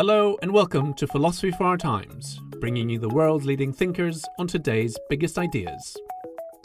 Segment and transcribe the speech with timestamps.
[0.00, 4.46] Hello, and welcome to Philosophy for Our Times, bringing you the world's leading thinkers on
[4.46, 5.94] today's biggest ideas.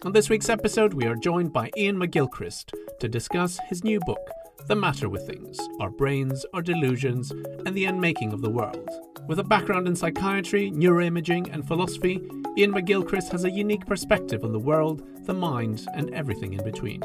[0.06, 4.26] On this week's episode, we are joined by Ian McGilchrist to discuss his new book,
[4.68, 7.32] The Matter with Things Our Brains, Our Delusions,
[7.66, 8.90] and the Unmaking of the World.
[9.28, 12.22] With a background in psychiatry, neuroimaging, and philosophy,
[12.58, 17.02] Ian McGilchrist has a unique perspective on the world, the mind, and everything in between.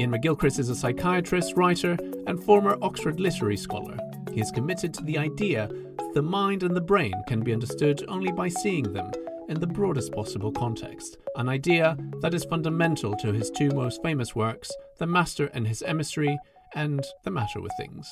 [0.00, 3.96] Ian McGilchrist is a psychiatrist, writer, and former Oxford literary scholar
[4.36, 8.04] he is committed to the idea that the mind and the brain can be understood
[8.06, 9.10] only by seeing them
[9.48, 14.36] in the broadest possible context, an idea that is fundamental to his two most famous
[14.36, 16.38] works, The Master and His Emissary
[16.74, 18.10] and The Matter with Things.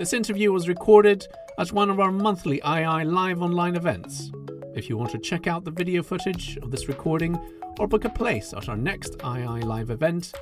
[0.00, 1.24] This interview was recorded
[1.60, 4.32] at one of our monthly IAI live online events.
[4.74, 7.38] If you want to check out the video footage of this recording
[7.78, 10.32] or book a place at our next IAI live event,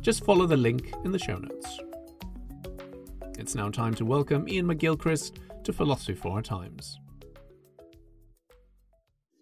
[0.00, 1.80] just follow the link in the show notes.
[3.38, 6.98] It's now time to welcome Ian McGilchrist to Philosophy for Our Times.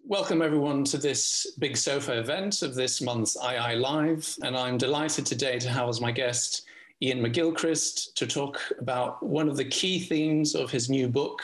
[0.05, 4.35] Welcome, everyone, to this Big Sofa event of this month's IAI Live.
[4.43, 6.65] And I'm delighted today to have as my guest
[7.01, 11.41] Ian McGilchrist to talk about one of the key themes of his new book,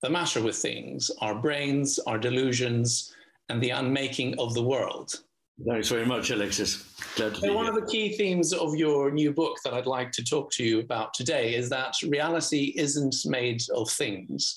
[0.00, 3.12] The Matter with Things Our Brains, Our Delusions,
[3.48, 5.24] and the Unmaking of the World.
[5.66, 6.84] Thanks very much, Alexis.
[7.16, 10.10] Glad to so one of the key themes of your new book that I'd like
[10.12, 14.54] to talk to you about today is that reality isn't made of things.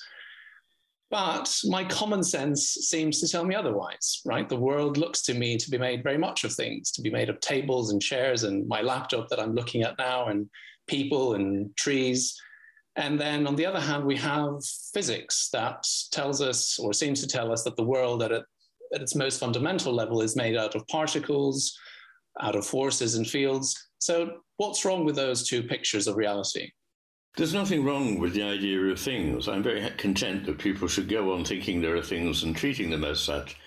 [1.09, 4.47] But my common sense seems to tell me otherwise, right?
[4.47, 7.29] The world looks to me to be made very much of things, to be made
[7.29, 10.49] of tables and chairs and my laptop that I'm looking at now, and
[10.87, 12.35] people and trees.
[12.95, 14.63] And then on the other hand, we have
[14.93, 18.31] physics that tells us or seems to tell us that the world at
[18.93, 21.77] at its most fundamental level is made out of particles,
[22.41, 23.89] out of forces and fields.
[23.99, 26.69] So, what's wrong with those two pictures of reality?
[27.35, 29.47] There's nothing wrong with the idea of things.
[29.47, 33.03] I'm very content that people should go on thinking there are things and treating them
[33.03, 33.57] as such.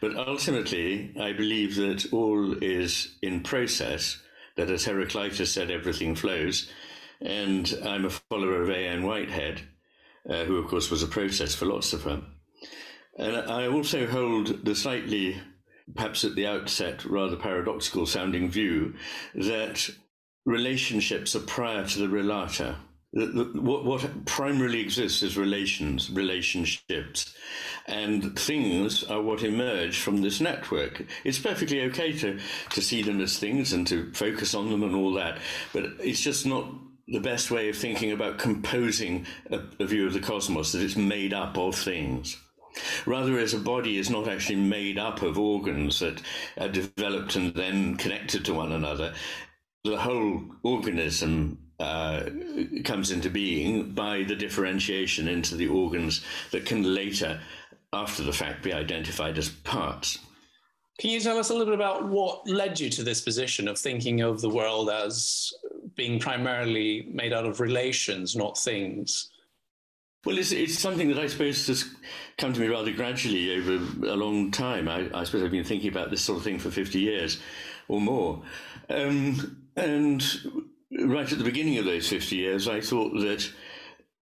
[0.00, 4.20] But ultimately, I believe that all is in process,
[4.56, 6.68] that as Heraclitus said, everything flows.
[7.22, 9.02] And I'm a follower of A.N.
[9.02, 9.62] Whitehead,
[10.28, 12.20] uh, who, of course, was a process philosopher.
[13.18, 15.40] And I also hold the slightly,
[15.94, 18.94] perhaps at the outset, rather paradoxical sounding view
[19.34, 19.90] that
[20.44, 22.76] relationships are prior to the relata.
[23.12, 27.34] What, what primarily exists is relations, relationships,
[27.86, 31.02] and things are what emerge from this network.
[31.24, 32.38] It's perfectly okay to,
[32.70, 35.38] to see them as things and to focus on them and all that,
[35.72, 36.66] but it's just not
[37.08, 40.96] the best way of thinking about composing a, a view of the cosmos, that it's
[40.96, 42.36] made up of things.
[43.06, 46.20] Rather, as a body is not actually made up of organs that
[46.58, 49.14] are developed and then connected to one another,
[49.84, 52.24] the whole organism uh,
[52.84, 57.40] comes into being by the differentiation into the organs that can later,
[57.92, 60.18] after the fact, be identified as parts.
[60.98, 63.78] Can you tell us a little bit about what led you to this position of
[63.78, 65.52] thinking of the world as
[65.94, 69.30] being primarily made out of relations, not things?
[70.26, 71.88] Well, it's, it's something that I suppose has
[72.36, 73.74] come to me rather gradually over
[74.10, 74.88] a long time.
[74.88, 77.40] I, I suppose I've been thinking about this sort of thing for 50 years
[77.86, 78.42] or more.
[78.90, 80.24] Um, and
[81.04, 83.48] right at the beginning of those 50 years, I thought that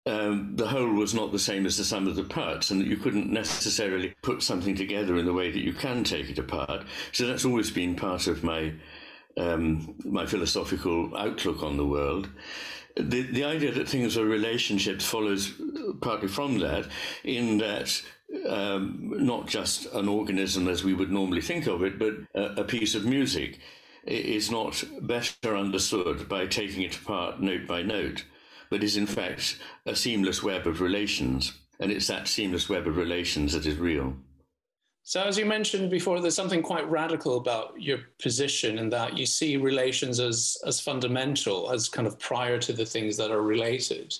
[0.06, 2.88] um, the whole was not the same as the sum of the parts, and that
[2.88, 6.84] you couldn't necessarily put something together in the way that you can take it apart.
[7.12, 8.72] So that's always been part of my
[9.36, 12.30] um, my philosophical outlook on the world
[12.96, 15.60] the, the idea that things are relationships follows
[16.00, 16.88] partly from that,
[17.24, 18.02] in that
[18.46, 22.64] um, not just an organism as we would normally think of it, but a, a
[22.64, 23.58] piece of music.
[24.04, 28.24] is not better understood by taking it apart note by note,
[28.70, 31.52] but is in fact a seamless web of relations.
[31.78, 34.14] And it's that seamless web of relations that is real.
[35.02, 39.26] So, as you mentioned before, there's something quite radical about your position in that you
[39.26, 44.14] see relations as, as fundamental, as kind of prior to the things that are related.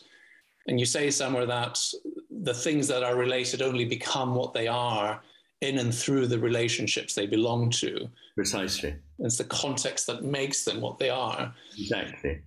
[0.71, 1.85] And you say somewhere that
[2.31, 5.21] the things that are related only become what they are
[5.63, 8.09] in and through the relationships they belong to.
[8.37, 8.95] Precisely.
[9.19, 11.53] It's the context that makes them what they are.
[11.77, 12.41] Exactly.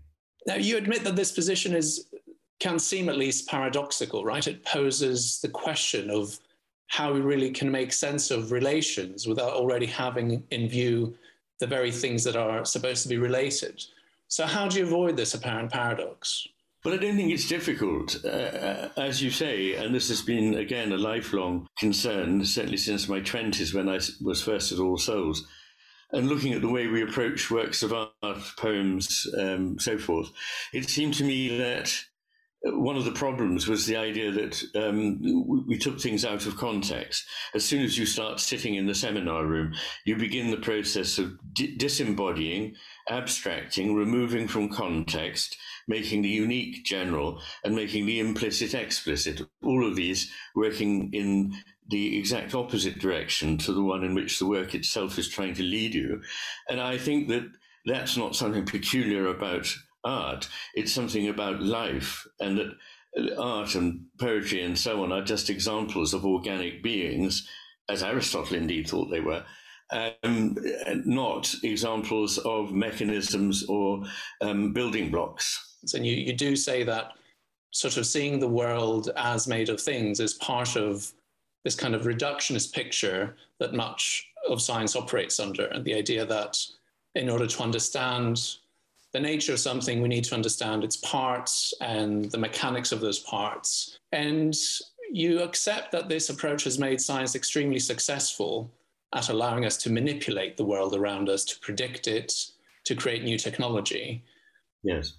[0.47, 2.07] Now, you admit that this position is
[2.61, 4.47] can seem at least paradoxical, right?
[4.47, 6.39] It poses the question of
[6.87, 11.13] how we really can make sense of relations without already having in view
[11.59, 13.83] the very things that are supposed to be related.
[14.29, 16.47] So, how do you avoid this apparent paradox?
[16.83, 18.17] Well, I don't think it's difficult.
[18.25, 23.07] Uh, uh, as you say, and this has been, again, a lifelong concern, certainly since
[23.07, 25.47] my 20s when I was first at All Souls.
[26.11, 30.29] And looking at the way we approach works of art, poems, um, so forth,
[30.73, 32.03] it seemed to me that
[32.65, 37.25] one of the problems was the idea that um, we took things out of context.
[37.53, 39.73] As soon as you start sitting in the seminar room,
[40.05, 42.75] you begin the process of di- disembodying,
[43.09, 45.57] abstracting, removing from context,
[45.87, 49.41] making the unique general, and making the implicit explicit.
[49.63, 51.53] All of these working in
[51.89, 55.63] the exact opposite direction to the one in which the work itself is trying to
[55.63, 56.21] lead you.
[56.69, 57.51] And I think that
[57.85, 60.47] that's not something peculiar about art.
[60.73, 66.13] It's something about life, and that art and poetry and so on are just examples
[66.13, 67.47] of organic beings,
[67.89, 69.43] as Aristotle indeed thought they were.
[69.91, 70.55] Um,
[71.05, 74.03] not examples of mechanisms or
[74.41, 75.72] um, building blocks.
[75.93, 77.13] And you, you do say that
[77.71, 81.11] sort of seeing the world as made of things is part of
[81.63, 86.57] this kind of reductionist picture that much of science operates under, and the idea that
[87.15, 88.57] in order to understand
[89.13, 93.19] the nature of something, we need to understand its parts and the mechanics of those
[93.19, 93.97] parts.
[94.11, 94.55] And
[95.11, 98.71] you accept that this approach has made science extremely successful
[99.13, 102.33] at allowing us to manipulate the world around us, to predict it,
[102.85, 104.23] to create new technology.
[104.81, 105.13] Yes.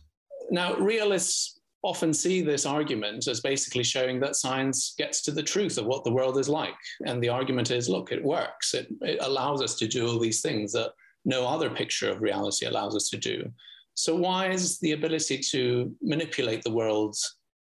[0.50, 5.76] Now, realists often see this argument as basically showing that science gets to the truth
[5.76, 6.74] of what the world is like.
[7.06, 8.72] And the argument is look, it works.
[8.74, 10.92] It, it allows us to do all these things that
[11.26, 13.50] no other picture of reality allows us to do.
[13.94, 17.16] So, why is the ability to manipulate the world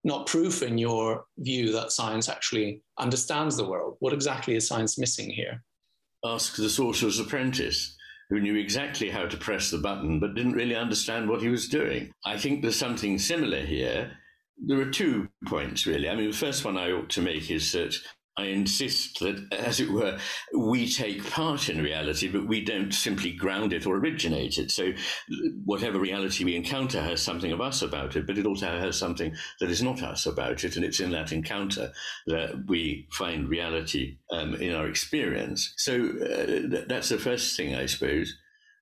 [0.03, 3.95] not proof in your view that science actually understands the world?
[3.99, 5.63] What exactly is science missing here?
[6.25, 7.95] Ask the sorcerer's apprentice,
[8.29, 11.67] who knew exactly how to press the button but didn't really understand what he was
[11.67, 12.11] doing.
[12.25, 14.11] I think there's something similar here.
[14.57, 16.09] There are two points, really.
[16.09, 17.95] I mean, the first one I ought to make is that
[18.37, 20.19] I insist that, as it were,
[20.55, 24.69] we take part in reality, but we don't simply ground it or originate it.
[24.69, 24.91] So,
[25.65, 29.35] whatever reality we encounter has something of us about it, but it also has something
[29.59, 30.75] that is not us about it.
[30.75, 31.91] And it's in that encounter
[32.27, 35.73] that we find reality um, in our experience.
[35.77, 38.37] So, uh, th- that's the first thing, I suppose.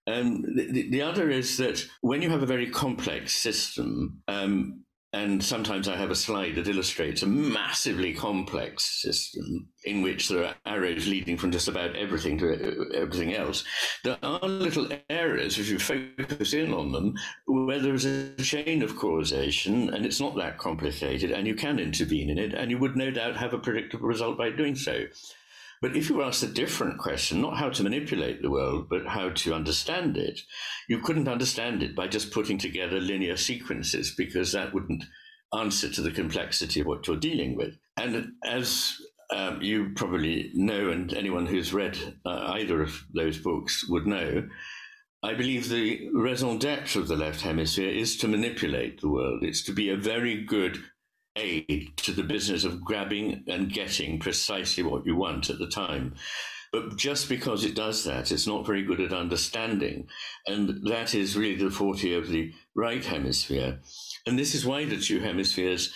[0.08, 5.44] Um, the, the, other is that when you have a very complex system, um, and
[5.44, 10.56] sometimes I have a slide that illustrates a massively complex system in which there are
[10.66, 13.64] arrows leading from just about everything to everything else.
[14.04, 18.98] There are little areas, if you focus in on them, where there's a chain of
[18.98, 22.98] causation and it's not that complicated and you can intervene in it and you would
[22.98, 25.06] no doubt have a predictable result by doing so.
[25.86, 29.06] But if you were asked a different question, not how to manipulate the world, but
[29.06, 30.40] how to understand it,
[30.90, 35.04] you couldn't understand it by just putting together linear sequences because that wouldn't
[35.56, 37.78] answer to the complexity of what you're dealing with.
[37.98, 38.98] And as
[39.32, 44.50] um, you probably know, and anyone who's read uh, either of those books would know,
[45.22, 49.44] I believe the raison d'etre of the left hemisphere is to manipulate the world.
[49.44, 50.80] It's to be a very good
[51.36, 56.16] aid to the business of grabbing and getting precisely what you want at the time.
[56.72, 60.08] But just because it does that, it's not very good at understanding.
[60.46, 63.80] And that is really the forte of the right hemisphere.
[64.26, 65.94] And this is why the two hemispheres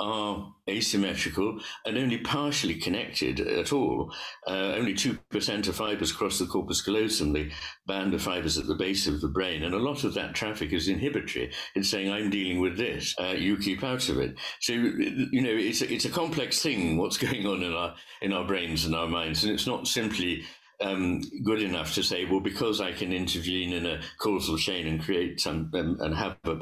[0.00, 4.12] are asymmetrical and only partially connected at all.
[4.46, 7.50] Uh, only 2% of fibers cross the corpus callosum, the
[7.86, 9.62] band of fibers at the base of the brain.
[9.62, 11.52] And a lot of that traffic is inhibitory.
[11.74, 14.36] It's saying, I'm dealing with this, uh, you keep out of it.
[14.60, 18.32] So, you know, it's a, it's a complex thing, what's going on in our, in
[18.32, 19.44] our brains and our minds.
[19.44, 20.44] And it's not simply
[20.80, 25.02] um, good enough to say, well, because I can intervene in a causal chain and
[25.02, 26.60] create some um, and have a,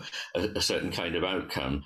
[0.56, 1.84] a, certain kind of outcome,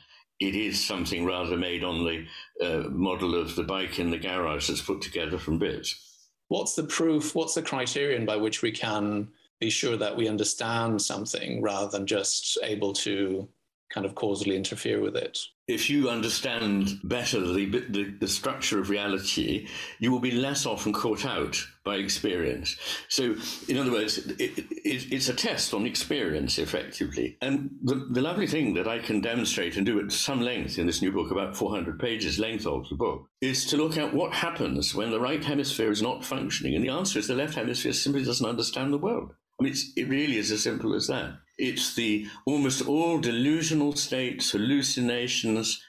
[0.49, 2.27] it is something rather made on the
[2.61, 6.29] uh, model of the bike in the garage that's put together from bits.
[6.49, 7.35] What's the proof?
[7.35, 9.29] What's the criterion by which we can
[9.61, 13.49] be sure that we understand something rather than just able to
[13.93, 15.39] kind of causally interfere with it.
[15.73, 19.67] If you understand better the, the, the, structure of reality,
[19.99, 22.77] you will be less often caught out by experience.
[23.09, 23.35] So,
[23.69, 27.39] in other words, it, it, it's a test on experience, effectively.
[27.41, 30.87] And the, the lovely thing that I can demonstrate and do at some length in
[30.87, 34.35] this new book, about 400 pages length of the book, is to look at what
[34.35, 36.75] happens when the right hemisphere is not functioning.
[36.75, 39.33] And the answer is the left hemisphere simply doesn't understand the world.
[39.59, 41.39] I mean, it really is as simple as that.
[41.59, 45.83] It's the almost all delusional states, hallucinations,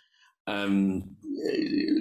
[0.47, 1.15] um,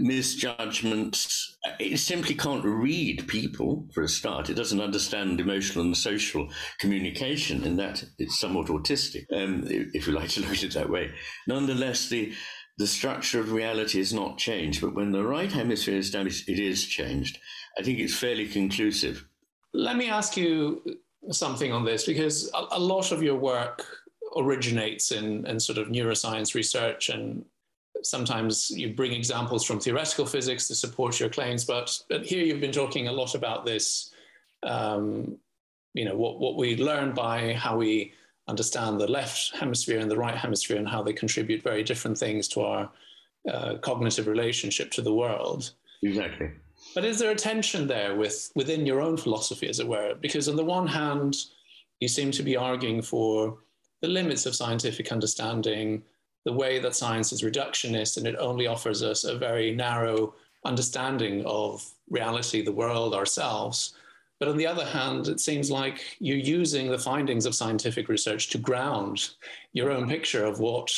[0.01, 1.57] misjudgments.
[1.79, 4.51] It simply can't read people, for a start.
[4.51, 10.13] It doesn't understand emotional and social communication, in that it's somewhat autistic, um, if you
[10.13, 11.13] like to look at it that way.
[11.47, 12.33] Nonetheless, the
[12.79, 16.59] the structure of reality is not changed, but when the right hemisphere is damaged, it
[16.59, 17.39] is changed.
[17.79, 19.27] I think it's fairly conclusive.
[19.75, 20.83] Let me ask you
[21.31, 23.85] something on this because a, a lot of your work
[24.37, 27.45] originates in, in sort of neuroscience research and
[28.03, 32.61] sometimes you bring examples from theoretical physics to support your claims but, but here you've
[32.61, 34.11] been talking a lot about this
[34.65, 35.37] um,
[35.95, 38.13] you know what, what we learn by how we
[38.49, 42.49] understand the left hemisphere and the right hemisphere and how they contribute very different things
[42.49, 42.91] to our
[43.53, 45.73] uh, cognitive relationship to the world.
[46.03, 46.51] Exactly
[46.95, 50.15] but is there a tension there with within your own philosophy, as it were?
[50.21, 51.37] Because on the one hand,
[52.01, 53.59] you seem to be arguing for
[54.01, 56.03] the limits of scientific understanding,
[56.45, 60.35] the way that science is reductionist and it only offers us a very narrow
[60.65, 63.95] understanding of reality, the world, ourselves.
[64.41, 68.51] But on the other hand, it seems like you're using the findings of scientific research
[68.51, 69.31] to ground
[69.73, 70.93] your own picture of what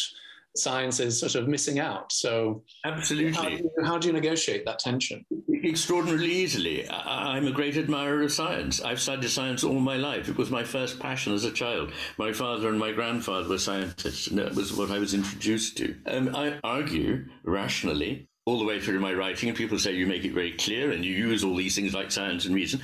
[0.56, 2.12] science is sort of missing out.
[2.12, 5.24] So, absolutely, how do, you, how do you negotiate that tension?
[5.64, 6.88] Extraordinarily easily.
[6.90, 8.82] I'm a great admirer of science.
[8.82, 10.28] I've studied science all my life.
[10.28, 11.92] It was my first passion as a child.
[12.18, 15.94] My father and my grandfather were scientists, and that was what I was introduced to.
[16.06, 20.24] Um, I argue rationally all the way through my writing, and people say you make
[20.24, 22.80] it very clear and you use all these things like science and reason.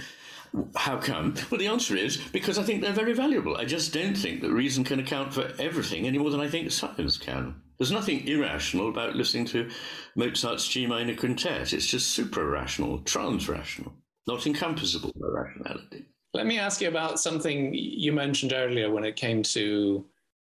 [0.76, 1.34] How come?
[1.50, 3.56] Well, the answer is because I think they're very valuable.
[3.56, 6.70] I just don't think that reason can account for everything any more than I think
[6.70, 7.54] science can.
[7.78, 9.70] There's nothing irrational about listening to
[10.14, 11.72] Mozart's G minor quintet.
[11.72, 13.94] It's just super rational, trans rational,
[14.26, 16.06] not encompassable by rationality.
[16.34, 20.04] Let me ask you about something you mentioned earlier when it came to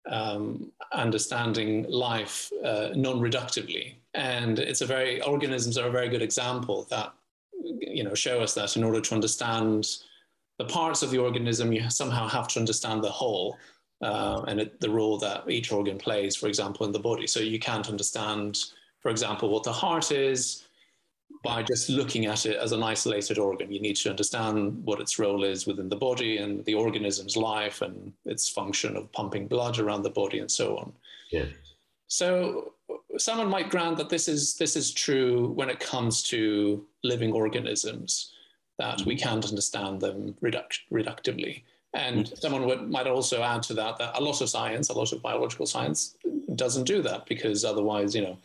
[0.09, 3.95] um, understanding life uh, non reductively.
[4.13, 7.13] And it's a very, organisms are a very good example that
[7.79, 9.87] you know, show us that in order to understand
[10.57, 13.57] the parts of the organism, you somehow have to understand the whole
[14.01, 17.27] uh, and it, the role that each organ plays, for example, in the body.
[17.27, 18.59] So you can't understand,
[19.01, 20.63] for example, what the heart is
[21.43, 23.71] by just looking at it as an isolated organ.
[23.71, 27.81] You need to understand what its role is within the body and the organism's life
[27.81, 30.93] and its function of pumping blood around the body and so on.
[31.31, 31.49] Yes.
[32.07, 32.73] So
[33.17, 38.33] someone might grant that this is this is true when it comes to living organisms
[38.79, 41.63] that we can't understand them reduct, reductively.
[41.93, 42.35] And mm-hmm.
[42.35, 45.21] someone would, might also add to that that a lot of science, a lot of
[45.21, 46.15] biological science,
[46.55, 48.37] doesn't do that because otherwise, you know,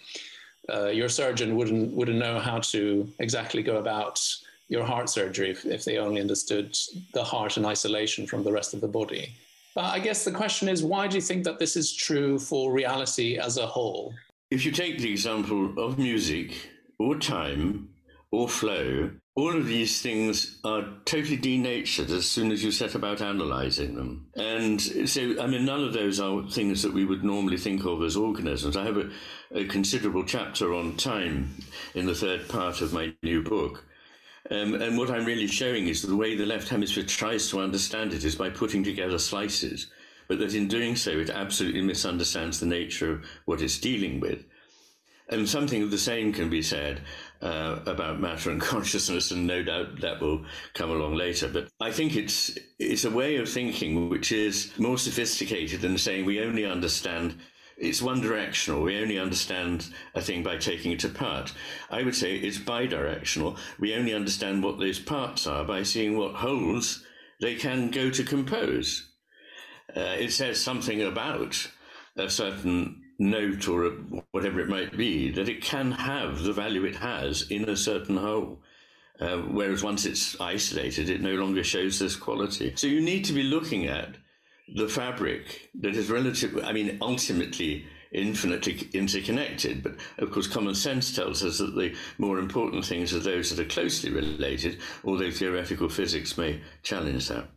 [0.73, 4.21] uh, your surgeon wouldn't wouldn't know how to exactly go about
[4.69, 6.79] your heart surgery if, if they only understood
[7.12, 9.35] the heart in isolation from the rest of the body.
[9.75, 12.73] But I guess the question is, why do you think that this is true for
[12.73, 14.14] reality as a whole?
[14.52, 16.52] If you take the example of music
[16.99, 17.88] or time
[18.30, 23.23] or flow, all of these things are totally denatured as soon as you set about
[23.23, 24.26] analyzing them.
[24.37, 24.78] And
[25.09, 28.14] so, I mean, none of those are things that we would normally think of as
[28.14, 28.76] organisms.
[28.76, 29.11] I have a,
[29.54, 31.56] a considerable chapter on time
[31.94, 33.87] in the third part of my new book.
[34.50, 38.12] Um, and what I'm really showing is the way the left hemisphere tries to understand
[38.12, 39.90] it is by putting together slices
[40.29, 44.45] but that in doing so, it absolutely misunderstands the nature of what it's dealing with.
[45.29, 47.00] And something of the same can be said
[47.41, 51.49] uh, about matter and consciousness, and no doubt that will come along later.
[51.49, 56.25] But I think it's it's a way of thinking which is more sophisticated than saying
[56.25, 57.37] we only understand.
[57.79, 58.83] It's one directional.
[58.83, 61.52] We only understand a thing by taking it apart.
[61.91, 63.59] I would say it's bidirectional.
[63.81, 67.05] We only understand what those parts are by seeing what wholes
[67.41, 69.12] they can go to compose
[69.96, 71.68] uh, it says something about
[72.16, 73.90] a certain note or a,
[74.32, 78.16] whatever it might be, that it can have the value it has in a certain
[78.16, 78.61] whole.
[79.20, 82.72] Uh, whereas once it's isolated, it no longer shows this quality.
[82.76, 84.16] So you need to be looking at
[84.75, 89.82] the fabric that is relative, I mean, ultimately infinitely interconnected.
[89.82, 93.64] But of course, common sense tells us that the more important things are those that
[93.64, 97.49] are closely related, although theoretical physics may challenge that.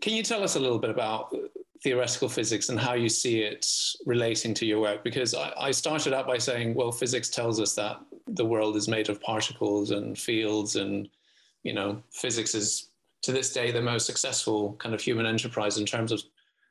[0.00, 1.34] can you tell us a little bit about
[1.82, 3.66] theoretical physics and how you see it
[4.06, 5.04] relating to your work?
[5.04, 8.88] Because I, I started out by saying, well, physics tells us that the world is
[8.88, 11.08] made of particles and fields, and
[11.62, 12.90] you know, physics is
[13.22, 16.22] to this day the most successful kind of human enterprise in terms of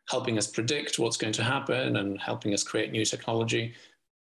[0.09, 3.73] helping us predict what's going to happen and helping us create new technology.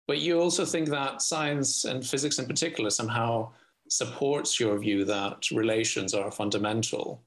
[0.08, 3.52] But you also think that science and physics in particular somehow
[3.88, 7.22] supports your view that relations are fundamental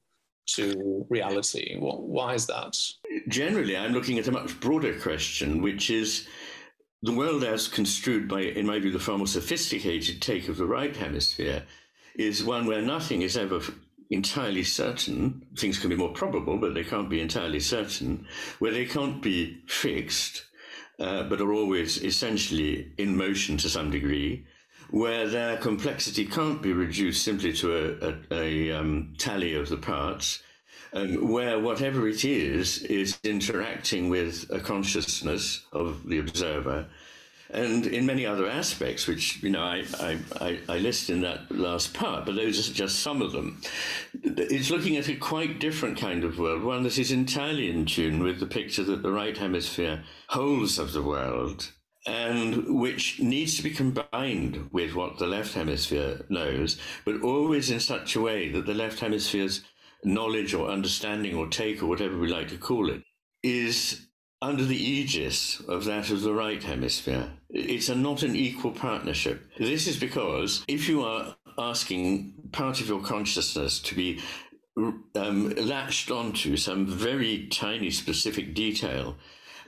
[0.46, 1.76] to reality.
[1.78, 2.76] Why is that?
[3.28, 6.26] Generally, I'm looking at a much broader question, which is
[7.02, 10.66] the world as construed by, in my view, the far more sophisticated take of the
[10.66, 11.64] right hemisphere
[12.14, 13.60] is one where nothing is ever
[14.10, 15.46] entirely certain.
[15.56, 18.26] Things can be more probable, but they can't be entirely certain,
[18.58, 20.44] where they can't be fixed,
[20.98, 24.46] uh, but are always essentially in motion to some degree,
[24.92, 29.76] where their complexity can't be reduced simply to a, a, a um, tally of the
[29.76, 30.42] parts,
[30.92, 36.86] where whatever it is is interacting with a consciousness of the observer
[37.52, 39.84] and in many other aspects, which you know I,
[40.40, 43.60] I, I, list in that last part, but those are just some of them.
[44.22, 48.22] It's looking at a quite different kind of world, one that is entirely in tune
[48.22, 51.70] with the picture that the right hemisphere holds of the world,
[52.06, 57.80] and which needs to be combined with what the left hemisphere knows, but always in
[57.80, 59.62] such a way that the left hemisphere's
[60.04, 63.02] knowledge or understanding or take or whatever we like to call it
[63.42, 64.06] is
[64.40, 67.30] under the aegis of that of the right hemisphere.
[67.48, 69.48] It's a, not an equal partnership.
[69.58, 74.20] This is because if you are asking part of your consciousness to be
[75.14, 79.16] um, latched onto some very tiny specific detail,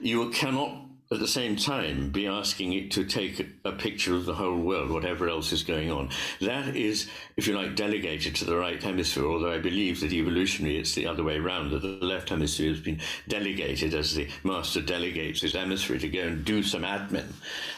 [0.01, 4.33] you cannot at the same time be asking it to take a picture of the
[4.33, 6.09] whole world, whatever else is going on.
[6.41, 7.07] That is,
[7.37, 11.05] if you like, delegated to the right hemisphere, although I believe that evolutionary it's the
[11.05, 15.55] other way around, that the left hemisphere has been delegated as the master delegates his
[15.55, 17.31] emissary to go and do some admin,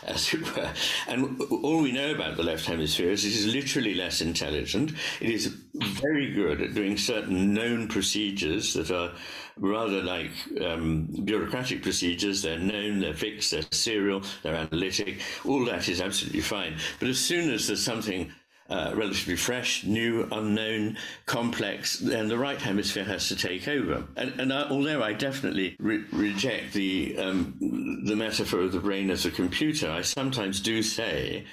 [0.04, 0.72] as it were.
[1.08, 4.94] And all we know about the left hemisphere is it is literally less intelligent.
[5.20, 9.12] It is very good at doing certain known procedures that are
[9.58, 10.32] rather like
[10.64, 12.42] um, bureaucratic procedures.
[12.42, 15.22] They're known, they're fixed, they're serial, they're analytic.
[15.46, 16.76] All that is absolutely fine.
[17.00, 18.32] But as soon as there's something
[18.70, 24.04] uh, relatively fresh, new, unknown, complex, then the right hemisphere has to take over.
[24.18, 27.56] And, and I, although I definitely re- reject the um,
[28.04, 31.46] the metaphor of the brain as a computer, I sometimes do say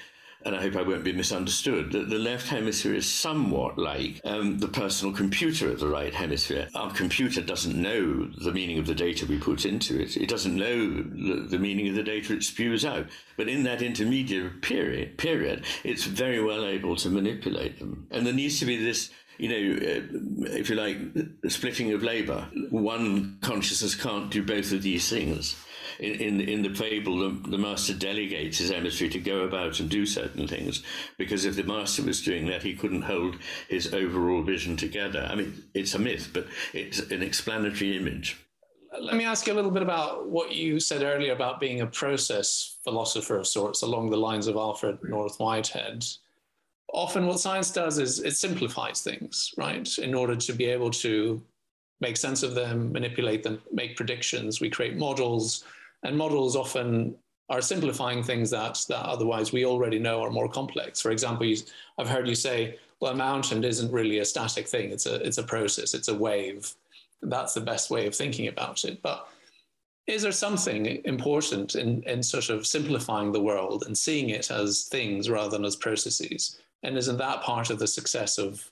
[0.45, 4.59] and I hope I won't be misunderstood, that the left hemisphere is somewhat like um,
[4.59, 6.67] the personal computer of the right hemisphere.
[6.75, 10.15] Our computer doesn't know the meaning of the data we put into it.
[10.15, 13.07] It doesn't know the, the meaning of the data it spews out.
[13.37, 18.07] But in that intermediate period, period, it's very well able to manipulate them.
[18.11, 20.97] And there needs to be this you know, uh, if you like,
[21.49, 22.47] splitting of labor.
[22.69, 25.57] One consciousness can't do both of these things
[25.99, 29.89] in, in, in the fable, the, the, master delegates his emissary to go about and
[29.89, 30.83] do certain things
[31.17, 33.37] because if the master was doing that, he couldn't hold
[33.69, 35.27] his overall vision together.
[35.29, 38.37] I mean, it's a myth, but it's an explanatory image.
[38.99, 41.87] Let me ask you a little bit about what you said earlier about being a
[41.87, 46.05] process philosopher of sorts along the lines of Alfred North Whitehead.
[46.93, 49.97] Often, what science does is it simplifies things, right?
[49.97, 51.41] In order to be able to
[51.99, 54.61] make sense of them, manipulate them, make predictions.
[54.61, 55.63] We create models,
[56.05, 57.15] and models often
[57.49, 61.01] are simplifying things that, that otherwise we already know are more complex.
[61.01, 61.57] For example, you,
[61.97, 64.91] I've heard you say, well, a mountain isn't really a static thing.
[64.91, 65.93] It's a, it's a process.
[65.93, 66.73] It's a wave.
[67.21, 69.01] That's the best way of thinking about it.
[69.01, 69.27] But
[70.07, 74.83] is there something important in, in sort of simplifying the world and seeing it as
[74.83, 76.59] things rather than as processes?
[76.83, 78.69] And isn't that part of the success of,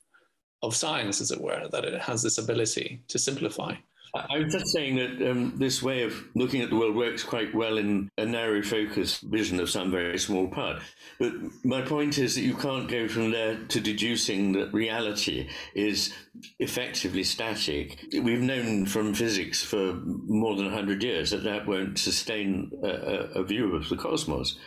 [0.61, 3.73] of science, as it were, that it has this ability to simplify?
[4.15, 7.53] I was just saying that um, this way of looking at the world works quite
[7.55, 10.83] well in a narrow focus vision of some very small part.
[11.17, 16.13] But my point is that you can't go from there to deducing that reality is
[16.59, 18.05] effectively static.
[18.11, 23.43] We've known from physics for more than 100 years that that won't sustain a, a
[23.43, 24.59] view of the cosmos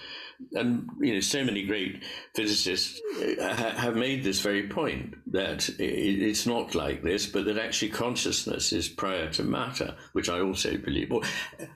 [0.53, 2.03] and you know, so many great
[2.35, 3.01] physicists
[3.41, 8.73] uh, have made this very point that it's not like this, but that actually consciousness
[8.73, 11.11] is prior to matter, which I also believe.
[11.11, 11.25] Well,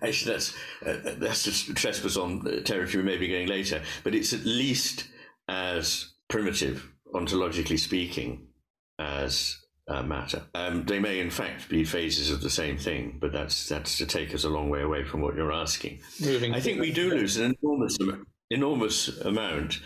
[0.03, 0.55] actually, that's
[0.87, 5.05] uh, that's just trespass on territory we may be going later, but it's at least
[5.49, 8.47] as primitive, ontologically speaking,
[8.99, 9.57] as
[9.89, 10.43] uh, matter.
[10.55, 14.07] Um, they may, in fact, be phases of the same thing, but that's that's to
[14.07, 16.01] take us a long way away from what you're asking.
[16.21, 19.81] Moving I think we do lose an enormous amount enormous amount.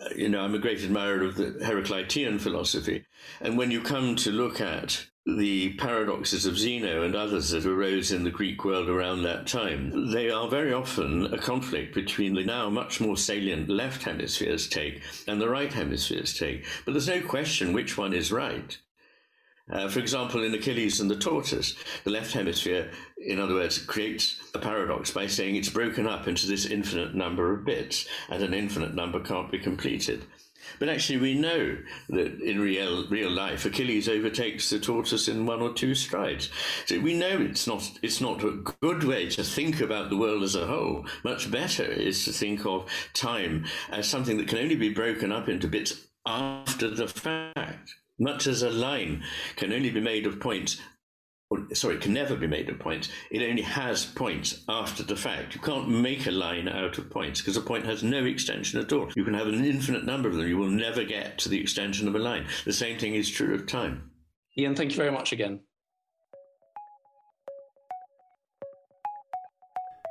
[0.00, 3.04] Uh, you know, I'm a great admirer of the Heraclitean philosophy.
[3.40, 8.12] And when you come to look at the paradoxes of Zeno and others that arose
[8.12, 12.44] in the Greek world around that time, they are very often a conflict between the
[12.44, 16.64] now much more salient left hemisphere's take and the right hemisphere's take.
[16.84, 18.78] But there's no question which one is right.
[19.70, 21.74] Uh, for example, in Achilles and the tortoise,
[22.04, 26.46] the left hemisphere, in other words, creates a paradox by saying it's broken up into
[26.46, 30.24] this infinite number of bits, and an infinite number can't be completed.
[30.78, 35.62] But actually, we know that in real real life, Achilles overtakes the tortoise in one
[35.62, 36.50] or two strides.
[36.86, 40.42] So we know it's not it's not a good way to think about the world
[40.42, 41.06] as a whole.
[41.24, 45.48] Much better is to think of time as something that can only be broken up
[45.48, 47.94] into bits after the fact.
[48.18, 49.22] Much as a line
[49.56, 50.80] can only be made of points
[51.48, 53.08] or, sorry, can never be made of points.
[53.30, 55.54] It only has points after the fact.
[55.54, 58.92] You can't make a line out of points because a point has no extension at
[58.92, 59.10] all.
[59.14, 60.48] You can have an infinite number of them.
[60.48, 62.48] You will never get to the extension of a line.
[62.64, 64.10] The same thing is true of time.
[64.58, 65.60] Ian, thank you very much again.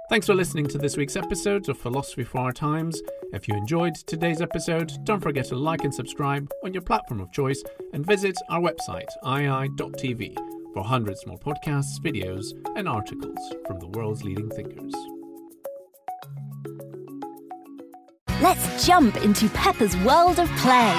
[0.08, 3.02] Thanks for listening to this week's episode of Philosophy for Our Times.
[3.34, 7.32] If you enjoyed today's episode, don't forget to like and subscribe on your platform of
[7.32, 10.38] choice and visit our website, iai.tv
[10.76, 14.94] for hundreds more podcasts, videos, and articles from the world's leading thinkers.
[18.42, 20.94] Let's jump into Peppa's world of play.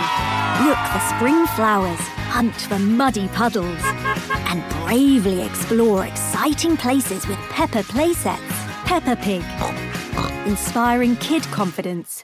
[0.64, 3.80] Look for spring flowers, hunt for muddy puddles,
[4.48, 8.55] and bravely explore exciting places with Peppa playsets.
[8.86, 9.42] Peppa Pig,
[10.46, 12.22] inspiring kid confidence.